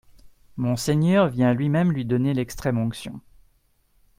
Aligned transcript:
Monseigneur 0.57 1.27
vient 1.29 1.53
lui-même 1.53 1.91
lui 1.91 2.05
donner 2.05 2.33
l'extrême-onction. 2.33 3.21